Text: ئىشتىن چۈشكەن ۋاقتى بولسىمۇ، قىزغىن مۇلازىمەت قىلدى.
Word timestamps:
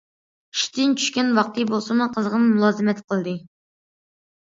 ئىشتىن 0.55 0.95
چۈشكەن 1.01 1.27
ۋاقتى 1.39 1.65
بولسىمۇ، 1.71 2.07
قىزغىن 2.15 2.47
مۇلازىمەت 2.55 3.03
قىلدى. 3.13 3.35